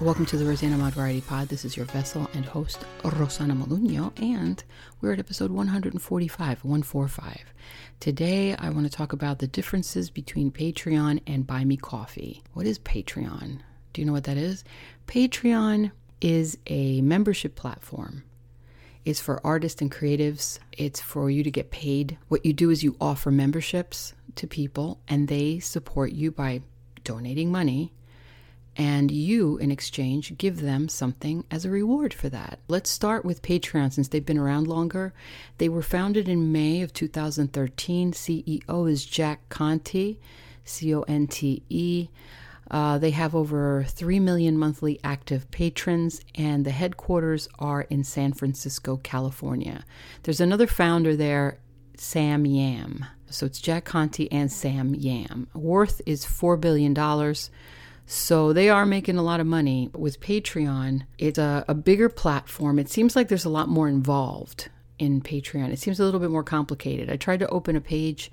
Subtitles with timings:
[0.00, 1.48] Welcome to the Rosanna Mod Variety Pod.
[1.48, 4.62] This is your vessel and host, Rosanna Maluno, and
[5.00, 7.52] we're at episode 145, 145.
[7.98, 12.44] Today, I want to talk about the differences between Patreon and Buy Me Coffee.
[12.52, 13.58] What is Patreon?
[13.92, 14.62] Do you know what that is?
[15.08, 15.90] Patreon
[16.20, 18.22] is a membership platform.
[19.04, 20.60] It's for artists and creatives.
[20.70, 22.18] It's for you to get paid.
[22.28, 26.62] What you do is you offer memberships to people, and they support you by
[27.02, 27.92] donating money
[28.78, 32.60] and you, in exchange, give them something as a reward for that.
[32.68, 35.12] Let's start with Patreon since they've been around longer.
[35.58, 38.12] They were founded in May of 2013.
[38.12, 40.16] CEO is Jack Conte,
[40.64, 42.08] C O N T E.
[42.70, 48.32] Uh, they have over 3 million monthly active patrons, and the headquarters are in San
[48.32, 49.84] Francisco, California.
[50.22, 51.58] There's another founder there,
[51.96, 53.06] Sam Yam.
[53.30, 55.48] So it's Jack Conte and Sam Yam.
[55.52, 56.94] Worth is $4 billion.
[58.10, 59.90] So they are making a lot of money.
[59.92, 62.78] But with Patreon, it's a, a bigger platform.
[62.78, 65.70] It seems like there's a lot more involved in Patreon.
[65.70, 67.10] It seems a little bit more complicated.
[67.10, 68.32] I tried to open a page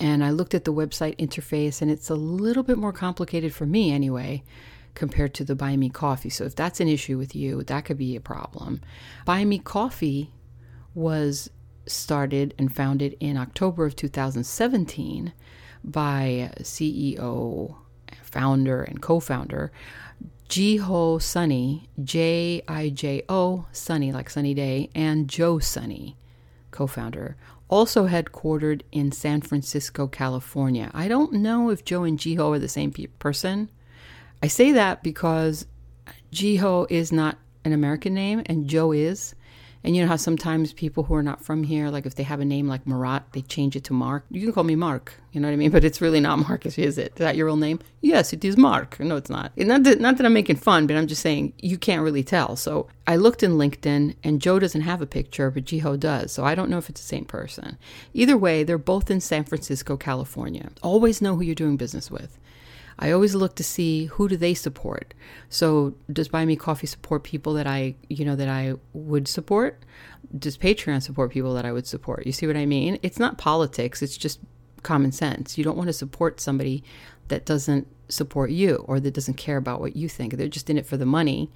[0.00, 3.66] and I looked at the website interface, and it's a little bit more complicated for
[3.66, 4.42] me anyway
[4.94, 6.30] compared to the Buy Me Coffee.
[6.30, 8.80] So if that's an issue with you, that could be a problem.
[9.26, 10.32] Buy Me Coffee
[10.94, 11.50] was
[11.86, 15.34] started and founded in October of 2017
[15.84, 17.76] by CEO
[18.22, 19.72] founder and co founder,
[20.48, 26.16] Jiho Sunny, J I J O Sunny, like Sunny Day, and Joe Sunny,
[26.70, 27.36] co founder,
[27.68, 30.90] also headquartered in San Francisco, California.
[30.94, 33.70] I don't know if Joe and Jiho are the same pe- person.
[34.42, 35.66] I say that because
[36.32, 39.34] Jiho is not an American name and Joe is.
[39.86, 42.40] And you know how sometimes people who are not from here, like if they have
[42.40, 44.24] a name like Marat, they change it to Mark.
[44.32, 45.70] You can call me Mark, you know what I mean?
[45.76, 47.12] But it's really not Marcus, is it?
[47.12, 47.78] Is that your real name?
[48.00, 48.98] Yes, it is Mark.
[48.98, 49.56] No, it's not.
[49.56, 52.56] Not that, not that I'm making fun, but I'm just saying you can't really tell.
[52.56, 56.32] So I looked in LinkedIn, and Joe doesn't have a picture, but Jiho does.
[56.32, 57.78] So I don't know if it's the same person.
[58.12, 60.70] Either way, they're both in San Francisco, California.
[60.82, 62.36] Always know who you're doing business with.
[62.98, 65.12] I always look to see who do they support.
[65.48, 69.82] So does Buy Me Coffee support people that I, you know, that I would support?
[70.36, 72.26] Does Patreon support people that I would support?
[72.26, 72.98] You see what I mean?
[73.02, 74.40] It's not politics, it's just
[74.82, 75.58] common sense.
[75.58, 76.82] You don't want to support somebody
[77.28, 80.34] that doesn't support you or that doesn't care about what you think.
[80.34, 81.50] They're just in it for the money.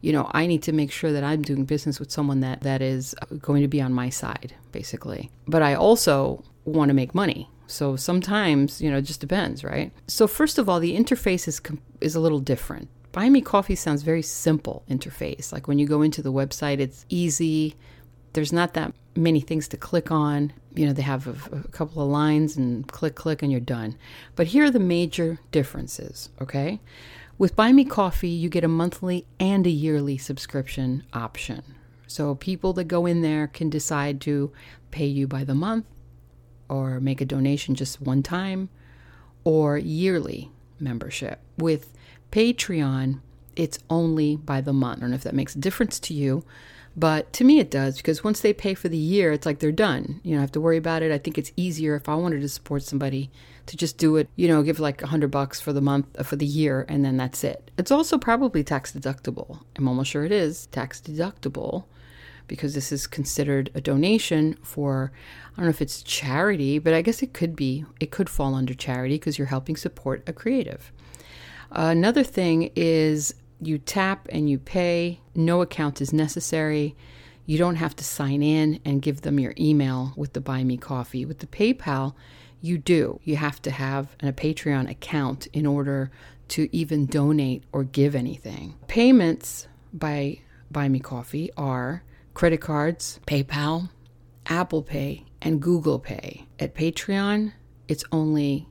[0.00, 2.82] You know, I need to make sure that I'm doing business with someone that that
[2.82, 5.30] is going to be on my side, basically.
[5.48, 7.48] But I also want to make money.
[7.66, 9.92] So sometimes, you know, it just depends, right?
[10.06, 11.60] So first of all, the interface is
[12.00, 12.88] is a little different.
[13.12, 15.52] Buy Me Coffee sounds very simple interface.
[15.52, 17.74] Like when you go into the website, it's easy.
[18.34, 20.52] There's not that many things to click on.
[20.74, 23.96] You know, they have a, a couple of lines and click, click, and you're done.
[24.34, 26.80] But here are the major differences, okay?
[27.38, 31.62] With Buy Me Coffee, you get a monthly and a yearly subscription option.
[32.06, 34.52] So people that go in there can decide to
[34.90, 35.86] pay you by the month
[36.68, 38.68] or make a donation just one time
[39.44, 40.50] or yearly
[40.80, 41.40] membership.
[41.56, 41.92] With
[42.32, 43.20] Patreon,
[43.54, 44.98] it's only by the month.
[44.98, 46.44] I don't know if that makes a difference to you,
[46.96, 49.72] but to me it does because once they pay for the year, it's like they're
[49.72, 50.20] done.
[50.22, 51.12] You don't have to worry about it.
[51.12, 53.30] I think it's easier if I wanted to support somebody
[53.66, 56.22] to just do it, you know, give like a hundred bucks for the month, uh,
[56.22, 57.70] for the year, and then that's it.
[57.76, 59.60] It's also probably tax deductible.
[59.76, 61.84] I'm almost sure it is tax deductible
[62.46, 65.12] because this is considered a donation for
[65.52, 67.84] I don't know if it's charity, but I guess it could be.
[68.00, 70.92] It could fall under charity because you're helping support a creative.
[71.70, 75.20] Another thing is you tap and you pay.
[75.34, 76.94] No account is necessary.
[77.46, 80.76] You don't have to sign in and give them your email with the Buy Me
[80.76, 81.24] Coffee.
[81.24, 82.14] With the PayPal,
[82.60, 83.20] you do.
[83.24, 86.10] You have to have a Patreon account in order
[86.48, 88.74] to even donate or give anything.
[88.88, 90.40] Payments by
[90.70, 92.02] Buy Me Coffee are
[92.36, 93.88] credit cards, PayPal,
[94.44, 96.46] Apple Pay, and Google Pay.
[96.58, 97.54] At Patreon,
[97.88, 98.68] it's only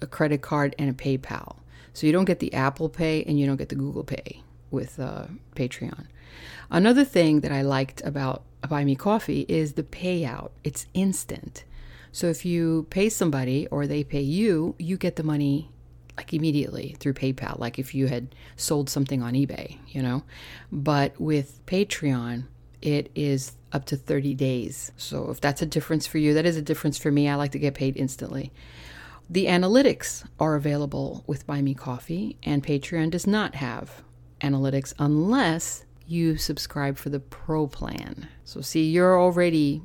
[0.00, 1.56] a credit card and a PayPal.
[1.92, 4.98] So you don't get the Apple Pay and you don't get the Google Pay with
[4.98, 6.06] uh, Patreon.
[6.70, 10.52] Another thing that I liked about Buy Me Coffee is the payout.
[10.64, 11.64] It's instant.
[12.12, 15.70] So if you pay somebody or they pay you, you get the money
[16.16, 20.22] like immediately through PayPal, like if you had sold something on eBay, you know.
[20.70, 22.44] But with Patreon,
[22.82, 24.92] it is up to 30 days.
[24.96, 27.28] So if that's a difference for you, that is a difference for me.
[27.28, 28.52] I like to get paid instantly.
[29.30, 34.02] The analytics are available with Buy Me Coffee, and Patreon does not have
[34.40, 38.28] analytics unless you subscribe for the pro plan.
[38.44, 39.80] So, see, you're already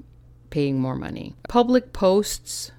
[0.50, 1.36] paying more money.
[1.48, 2.72] Public posts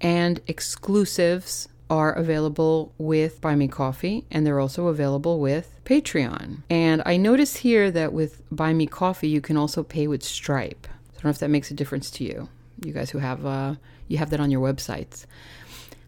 [0.00, 6.62] and exclusives are available with Buy Me Coffee and they're also available with Patreon.
[6.70, 10.86] And I notice here that with Buy Me Coffee, you can also pay with Stripe.
[10.88, 12.48] I don't know if that makes a difference to you.
[12.84, 13.74] You guys who have uh,
[14.08, 15.26] you have that on your websites.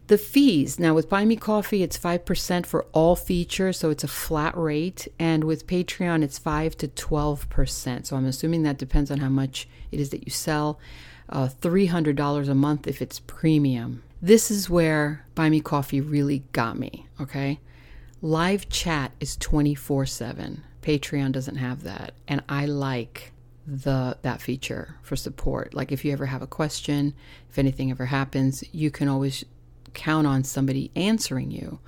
[0.06, 4.04] The fees now with Buy Me Coffee, it's five percent for all features, so it's
[4.04, 8.06] a flat rate, and with Patreon, it's five to twelve percent.
[8.06, 10.78] So I'm assuming that depends on how much it is that you sell.
[11.28, 14.02] Uh, Three hundred dollars a month if it's premium.
[14.24, 17.08] This is where Buy Me Coffee really got me.
[17.20, 17.58] Okay,
[18.20, 20.62] live chat is twenty four seven.
[20.80, 23.32] Patreon doesn't have that, and I like
[23.66, 25.74] the that feature for support.
[25.74, 27.14] Like if you ever have a question,
[27.50, 29.44] if anything ever happens, you can always
[29.92, 31.80] count on somebody answering you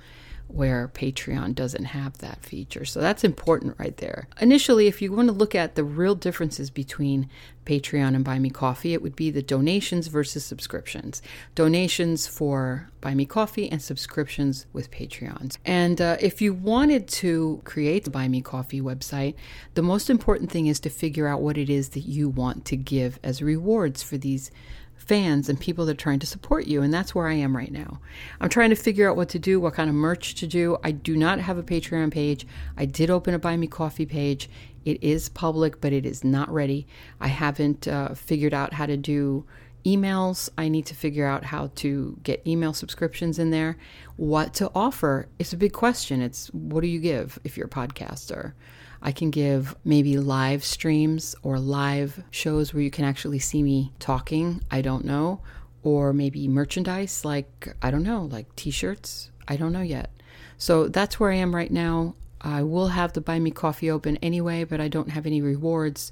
[0.47, 2.85] where Patreon doesn't have that feature.
[2.85, 4.27] So that's important right there.
[4.39, 7.29] Initially, if you want to look at the real differences between
[7.65, 11.21] Patreon and Buy Me Coffee, it would be the donations versus subscriptions.
[11.55, 15.57] Donations for Buy Me Coffee and subscriptions with Patreons.
[15.65, 19.33] And uh, if you wanted to create the Buy Me Coffee website,
[19.73, 22.77] the most important thing is to figure out what it is that you want to
[22.77, 24.51] give as rewards for these
[24.95, 26.81] fans and people that are trying to support you.
[26.81, 27.99] And that's where I am right now.
[28.41, 30.77] I'm trying to figure out what to do, what kind of merch to do.
[30.83, 32.47] I do not have a Patreon page.
[32.77, 34.49] I did open a Buy Me Coffee page.
[34.83, 36.87] It is public, but it is not ready.
[37.19, 39.45] I haven't uh, figured out how to do
[39.85, 40.49] emails.
[40.57, 43.77] I need to figure out how to get email subscriptions in there.
[44.17, 45.27] What to offer?
[45.39, 46.21] It's a big question.
[46.21, 48.53] It's what do you give if you're a podcaster?
[49.05, 53.93] I can give maybe live streams or live shows where you can actually see me
[53.99, 54.63] talking.
[54.71, 55.41] I don't know.
[55.83, 59.29] Or maybe merchandise, like, I don't know, like t shirts.
[59.47, 60.09] I don't know yet.
[60.57, 62.15] So that's where I am right now.
[62.41, 66.11] I will have the Buy Me Coffee open anyway, but I don't have any rewards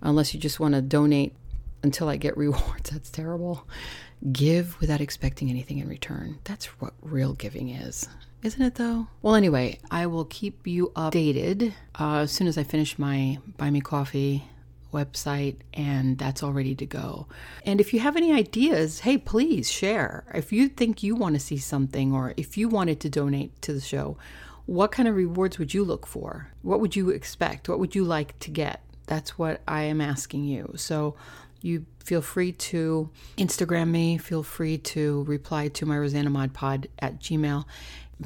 [0.00, 1.34] unless you just want to donate
[1.82, 2.88] until I get rewards.
[2.88, 3.68] That's terrible.
[4.32, 6.38] Give without expecting anything in return.
[6.44, 8.08] That's what real giving is.
[8.42, 9.08] Isn't it though?
[9.20, 13.68] Well, anyway, I will keep you updated uh, as soon as I finish my Buy
[13.70, 14.44] Me Coffee
[14.94, 17.26] website and that's all ready to go.
[17.66, 20.24] And if you have any ideas, hey, please share.
[20.34, 23.74] If you think you want to see something or if you wanted to donate to
[23.74, 24.16] the show,
[24.64, 26.48] what kind of rewards would you look for?
[26.62, 27.68] What would you expect?
[27.68, 28.82] What would you like to get?
[29.06, 30.72] That's what I am asking you.
[30.76, 31.14] So
[31.60, 36.88] you feel free to Instagram me, feel free to reply to my Rosanna Mod Pod
[37.00, 37.64] at Gmail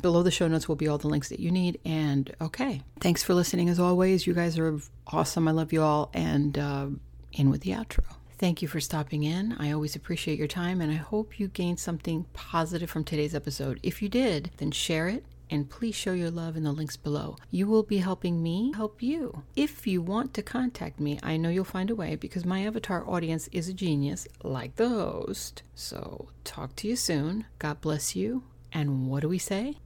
[0.00, 1.80] below the show notes will be all the links that you need.
[1.84, 4.26] And okay, thanks for listening as always.
[4.26, 5.48] You guys are awesome.
[5.48, 6.10] I love you all.
[6.14, 6.86] And uh,
[7.32, 8.04] in with the outro.
[8.36, 9.56] Thank you for stopping in.
[9.58, 13.78] I always appreciate your time, and I hope you gained something positive from today's episode.
[13.82, 17.36] If you did, then share it and please show your love in the links below.
[17.50, 19.42] You will be helping me help you.
[19.54, 23.08] If you want to contact me, I know you'll find a way because my avatar
[23.08, 25.62] audience is a genius, like the host.
[25.74, 27.46] So, talk to you soon.
[27.58, 28.42] God bless you.
[28.74, 29.76] And what do we say?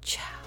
[0.00, 0.45] Ciao.